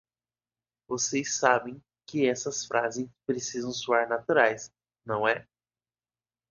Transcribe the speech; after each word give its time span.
Vocês 0.89 1.37
sabem 1.37 1.79
que 2.07 2.27
as 2.27 2.65
frases 2.65 3.07
precisam 3.23 3.71
soar 3.71 4.09
naturais, 4.09 4.71
não 5.05 5.27
é? 5.27 5.47